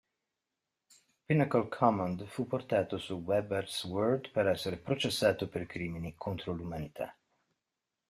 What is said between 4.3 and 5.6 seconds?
per essere processato